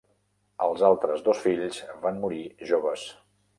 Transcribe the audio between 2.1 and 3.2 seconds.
morir joves.